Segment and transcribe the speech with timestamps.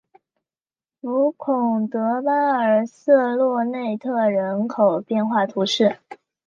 [0.99, 5.99] 福孔德巴尔瑟洛内特人口变化图示